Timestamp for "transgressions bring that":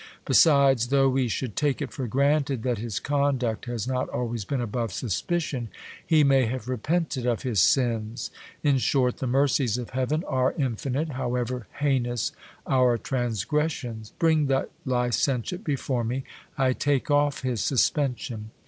12.97-14.71